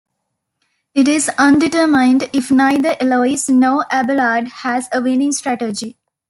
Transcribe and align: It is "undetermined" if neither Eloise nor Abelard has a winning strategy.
It 0.95 1.07
is 1.07 1.29
"undetermined" 1.37 2.27
if 2.33 2.49
neither 2.49 2.95
Eloise 2.99 3.49
nor 3.51 3.85
Abelard 3.93 4.47
has 4.47 4.89
a 4.91 4.99
winning 4.99 5.31
strategy. 5.31 5.95